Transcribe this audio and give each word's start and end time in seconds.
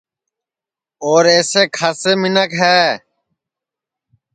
اور 1.05 1.23
اِیسے 1.33 1.63
کھاسے 1.75 2.11
منکھ 2.21 2.55
ہے 2.61 2.81